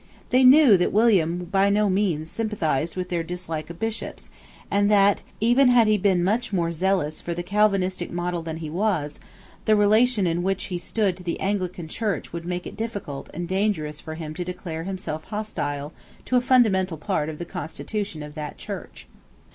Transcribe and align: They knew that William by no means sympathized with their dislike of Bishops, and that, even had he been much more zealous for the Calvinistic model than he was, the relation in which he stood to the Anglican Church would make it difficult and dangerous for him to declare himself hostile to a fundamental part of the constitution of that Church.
They 0.31 0.43
knew 0.43 0.77
that 0.77 0.91
William 0.91 1.45
by 1.45 1.69
no 1.69 1.87
means 1.87 2.27
sympathized 2.27 2.95
with 2.95 3.09
their 3.09 3.21
dislike 3.21 3.69
of 3.69 3.77
Bishops, 3.77 4.31
and 4.71 4.89
that, 4.89 5.21
even 5.39 5.67
had 5.67 5.85
he 5.85 5.95
been 5.99 6.23
much 6.23 6.51
more 6.51 6.71
zealous 6.71 7.21
for 7.21 7.35
the 7.35 7.43
Calvinistic 7.43 8.09
model 8.11 8.41
than 8.41 8.57
he 8.57 8.69
was, 8.71 9.19
the 9.65 9.75
relation 9.75 10.25
in 10.25 10.41
which 10.41 10.63
he 10.73 10.79
stood 10.79 11.15
to 11.17 11.23
the 11.23 11.39
Anglican 11.39 11.87
Church 11.87 12.33
would 12.33 12.45
make 12.45 12.65
it 12.65 12.75
difficult 12.75 13.29
and 13.31 13.47
dangerous 13.47 13.99
for 13.99 14.15
him 14.15 14.33
to 14.33 14.43
declare 14.43 14.85
himself 14.85 15.23
hostile 15.25 15.93
to 16.25 16.35
a 16.35 16.41
fundamental 16.41 16.97
part 16.97 17.29
of 17.29 17.37
the 17.37 17.45
constitution 17.45 18.23
of 18.23 18.33
that 18.33 18.57
Church. 18.57 19.05